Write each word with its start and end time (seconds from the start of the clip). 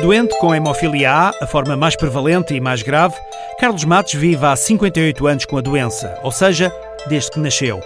Doente 0.00 0.38
com 0.38 0.54
hemofilia 0.54 1.10
A, 1.10 1.32
a 1.42 1.46
forma 1.46 1.76
mais 1.76 1.96
prevalente 1.96 2.54
e 2.54 2.60
mais 2.60 2.82
grave, 2.82 3.16
Carlos 3.58 3.84
Matos 3.84 4.14
vive 4.14 4.46
há 4.46 4.54
58 4.54 5.26
anos 5.26 5.44
com 5.44 5.58
a 5.58 5.60
doença, 5.60 6.16
ou 6.22 6.30
seja, 6.30 6.72
desde 7.08 7.32
que 7.32 7.40
nasceu. 7.40 7.80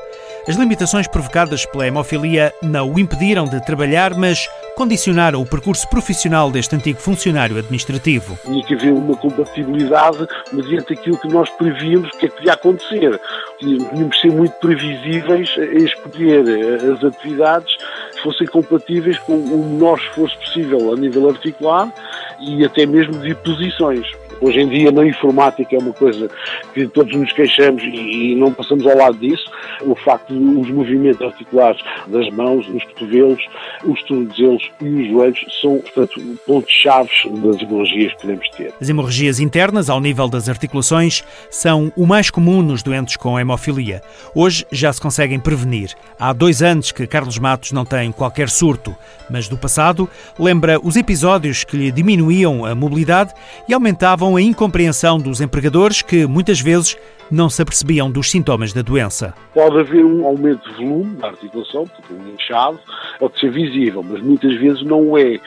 As 0.46 0.56
limitações 0.56 1.06
provocadas 1.06 1.64
pela 1.64 1.87
hemofilia 1.87 2.53
não 2.62 2.93
o 2.93 2.98
impediram 2.98 3.46
de 3.46 3.64
trabalhar, 3.64 4.12
mas 4.14 4.46
condicionaram 4.77 5.41
o 5.41 5.46
percurso 5.46 5.88
profissional 5.88 6.51
deste 6.51 6.75
antigo 6.75 6.98
funcionário 6.98 7.56
administrativo. 7.56 8.37
Tinha 8.45 8.65
que 8.65 8.74
haver 8.74 8.92
uma 8.92 9.16
compatibilidade 9.16 10.27
mediante 10.52 10.95
aquilo 10.95 11.16
que 11.19 11.29
nós 11.29 11.48
prevíamos 11.51 12.10
que 12.19 12.27
é 12.27 12.29
podia 12.29 12.55
acontecer. 12.55 13.20
Tínhamos 13.59 14.16
que 14.16 14.20
ser 14.20 14.33
muito 14.33 14.52
previsíveis 14.55 15.48
em 15.56 15.84
escolher 15.84 16.45
as 16.92 17.05
atividades 17.05 17.77
fossem 18.23 18.46
compatíveis 18.46 19.19
com 19.20 19.37
o 19.37 19.66
menor 19.70 19.98
esforço 19.98 20.38
possível 20.38 20.92
a 20.92 20.97
nível 20.97 21.28
articular 21.28 21.92
e 22.41 22.64
até 22.64 22.87
mesmo 22.87 23.14
de 23.20 23.34
posições. 23.34 24.06
Hoje 24.42 24.59
em 24.59 24.69
dia, 24.69 24.91
na 24.91 25.06
informática, 25.06 25.77
é 25.77 25.78
uma 25.78 25.92
coisa 25.92 26.28
que 26.74 26.88
todos 26.88 27.16
nos 27.16 27.33
queixamos 27.33 27.80
e, 27.84 28.34
não 28.34 28.52
passamos 28.52 28.84
ao 28.84 28.96
lado 28.96 29.16
disso. 29.16 29.45
O 29.83 29.95
facto 29.95 30.34
dos 30.34 30.69
movimentos 30.69 31.23
articulares 31.23 31.80
das 32.09 32.28
mãos, 32.30 32.69
os 32.69 32.83
cotovelos, 32.83 33.41
os 33.84 34.02
tornozelos 34.02 34.69
e 34.80 34.88
os 34.88 35.09
joelhos 35.09 35.45
são, 35.60 35.78
portanto, 35.78 36.20
pontos-chave 36.45 37.09
das 37.36 37.62
hemorragias 37.62 38.12
que 38.14 38.20
podemos 38.20 38.48
ter. 38.50 38.74
As 38.80 38.88
hemorragias 38.88 39.38
internas, 39.38 39.88
ao 39.88 40.00
nível 40.00 40.28
das 40.28 40.48
articulações, 40.48 41.22
são 41.48 41.92
o 41.97 42.05
mais 42.05 42.28
comum 42.28 42.62
nos 42.62 42.83
doentes 42.83 43.16
com 43.16 43.38
hemofilia. 43.38 44.02
Hoje 44.34 44.66
já 44.72 44.92
se 44.92 45.00
conseguem 45.00 45.38
prevenir. 45.38 45.92
Há 46.19 46.33
dois 46.33 46.62
anos 46.62 46.91
que 46.91 47.06
Carlos 47.06 47.38
Matos 47.38 47.70
não 47.70 47.84
tem 47.84 48.11
qualquer 48.11 48.48
surto, 48.48 48.92
mas 49.30 49.47
do 49.47 49.56
passado 49.56 50.09
lembra 50.36 50.80
os 50.83 50.97
episódios 50.97 51.62
que 51.62 51.77
lhe 51.77 51.92
diminuíam 51.92 52.64
a 52.64 52.74
mobilidade 52.74 53.33
e 53.69 53.72
aumentavam 53.72 54.31
a 54.36 54.42
incompreensão 54.42 55.19
dos 55.19 55.41
empregadores 55.41 56.02
que 56.02 56.27
muitas 56.27 56.61
vezes 56.61 56.97
não 57.30 57.48
se 57.48 57.62
apercebiam 57.62 58.11
dos 58.11 58.30
sintomas 58.30 58.72
da 58.72 58.83
doença. 58.83 59.34
Pode 59.55 59.78
haver 59.78 60.05
um 60.05 60.27
aumento 60.27 60.69
de 60.70 60.77
volume 60.77 61.16
da 61.16 61.28
articulação, 61.28 61.89
um 62.11 62.34
inchado, 62.34 62.78
pode 63.19 63.41
ser 63.41 63.50
visível, 63.50 64.02
mas 64.02 64.22
muitas 64.22 64.55
vezes 64.56 64.83
não 64.84 65.16
é. 65.16 65.39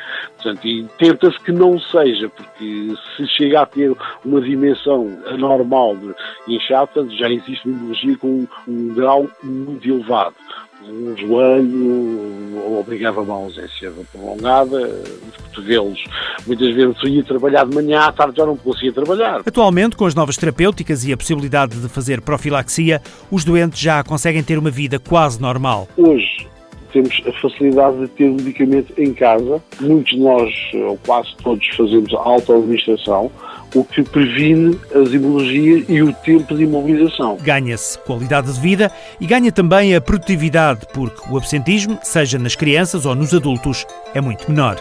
Portanto, 0.46 0.68
e 0.68 0.88
tenta-se 1.00 1.40
que 1.40 1.52
não 1.52 1.80
seja, 1.80 2.30
porque 2.30 2.94
se 3.18 3.28
chega 3.30 3.62
a 3.62 3.66
ter 3.66 3.92
uma 4.24 4.40
dimensão 4.40 5.18
anormal 5.26 5.96
de 5.96 6.14
inchado, 6.56 6.92
portanto, 6.94 7.18
já 7.18 7.28
existe 7.32 7.68
uma 7.68 7.76
hemorragia 7.76 8.18
com 8.18 8.48
um 8.68 8.94
grau 8.94 9.28
muito 9.44 9.90
elevado 9.90 10.36
um 10.88 11.18
joelho 11.18 12.80
obrigava 12.80 13.20
a 13.20 13.24
uma 13.24 13.34
ausência 13.34 13.92
prolongada, 14.12 14.78
os 15.28 15.36
cotovelos. 15.48 16.04
Muitas 16.46 16.76
vezes 16.76 16.96
eu 17.02 17.10
ia 17.10 17.24
trabalhar 17.24 17.66
de 17.66 17.74
manhã, 17.74 18.02
à 18.02 18.12
tarde 18.12 18.38
já 18.38 18.46
não 18.46 18.56
conseguia 18.56 18.94
trabalhar. 18.94 19.42
Atualmente, 19.44 19.96
com 19.96 20.06
as 20.06 20.14
novas 20.14 20.38
terapêuticas 20.38 21.04
e 21.04 21.12
a 21.12 21.18
possibilidade 21.18 21.80
de 21.80 21.90
fazer 21.90 22.22
profilaxia, 22.22 23.02
os 23.32 23.44
doentes 23.44 23.80
já 23.80 24.04
conseguem 24.04 24.44
ter 24.44 24.60
uma 24.60 24.70
vida 24.70 25.00
quase 25.00 25.42
normal. 25.42 25.88
Hoje, 25.98 26.48
temos 26.96 27.22
a 27.28 27.32
facilidade 27.42 28.00
de 28.00 28.08
ter 28.08 28.32
medicamento 28.32 28.94
em 28.98 29.14
casa. 29.14 29.62
Muitos 29.82 30.14
de 30.14 30.20
nós, 30.20 30.54
ou 30.74 30.98
quase 31.06 31.36
todos, 31.44 31.68
fazemos 31.76 32.14
auto-administração 32.14 33.30
o 33.74 33.84
que 33.84 34.04
previne 34.04 34.80
as 34.94 35.14
hemorragias 35.14 35.84
e 35.90 36.02
o 36.02 36.14
tempo 36.14 36.56
de 36.56 36.64
imobilização. 36.64 37.38
Ganha-se 37.42 38.00
qualidade 38.00 38.54
de 38.54 38.60
vida 38.60 38.90
e 39.20 39.26
ganha 39.26 39.52
também 39.52 39.94
a 39.94 40.00
produtividade, 40.00 40.88
porque 40.94 41.30
o 41.30 41.36
absentismo, 41.36 42.00
seja 42.02 42.40
nas 42.40 42.56
crianças 42.56 43.06
ou 43.06 43.14
nos 43.14 43.34
adultos, 43.34 43.86
é 44.14 44.22
muito 44.22 44.50
menor. 44.50 44.78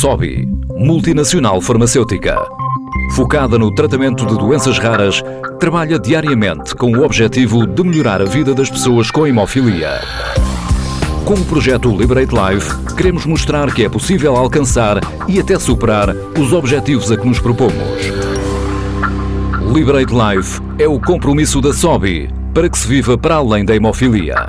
Sobi, 0.00 0.48
multinacional 0.78 1.60
farmacêutica 1.60 2.34
focada 3.12 3.58
no 3.58 3.70
tratamento 3.74 4.24
de 4.24 4.34
doenças 4.38 4.78
raras, 4.78 5.22
trabalha 5.58 5.98
diariamente 5.98 6.74
com 6.74 6.90
o 6.90 7.04
objetivo 7.04 7.66
de 7.66 7.82
melhorar 7.82 8.22
a 8.22 8.24
vida 8.24 8.54
das 8.54 8.70
pessoas 8.70 9.10
com 9.10 9.26
hemofilia. 9.26 10.00
Com 11.26 11.34
o 11.34 11.44
projeto 11.44 11.94
Liberate 11.94 12.32
Life, 12.34 12.94
queremos 12.96 13.26
mostrar 13.26 13.74
que 13.74 13.84
é 13.84 13.90
possível 13.90 14.36
alcançar 14.36 15.00
e 15.28 15.38
até 15.38 15.58
superar 15.58 16.16
os 16.38 16.50
objetivos 16.54 17.12
a 17.12 17.18
que 17.18 17.28
nos 17.28 17.38
propomos. 17.38 17.74
Liberate 19.70 20.14
Life 20.14 20.62
é 20.78 20.88
o 20.88 20.98
compromisso 20.98 21.60
da 21.60 21.74
SOBI 21.74 22.30
para 22.54 22.70
que 22.70 22.78
se 22.78 22.88
viva 22.88 23.18
para 23.18 23.34
além 23.34 23.66
da 23.66 23.76
hemofilia. 23.76 24.48